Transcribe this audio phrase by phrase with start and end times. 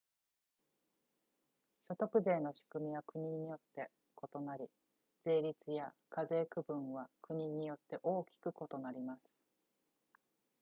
[1.87, 3.91] 所得税の仕組みは国によって
[4.33, 4.67] 異なり
[5.23, 9.37] 税率や課税区分は国によって大きく異なります